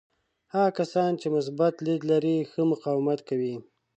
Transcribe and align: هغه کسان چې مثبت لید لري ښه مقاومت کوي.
هغه 0.53 0.69
کسان 0.79 1.11
چې 1.21 1.27
مثبت 1.35 1.73
لید 1.85 2.01
لري 2.11 2.35
ښه 2.49 2.61
مقاومت 2.71 3.19
کوي. 3.29 3.55